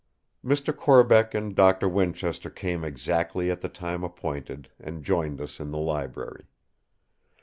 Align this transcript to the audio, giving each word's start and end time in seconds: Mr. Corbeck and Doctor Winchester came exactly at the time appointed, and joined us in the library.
Mr. 0.43 0.75
Corbeck 0.75 1.35
and 1.35 1.55
Doctor 1.55 1.87
Winchester 1.87 2.49
came 2.49 2.83
exactly 2.83 3.51
at 3.51 3.61
the 3.61 3.69
time 3.69 4.03
appointed, 4.03 4.67
and 4.79 5.03
joined 5.03 5.39
us 5.39 5.59
in 5.59 5.69
the 5.69 5.77
library. 5.77 6.45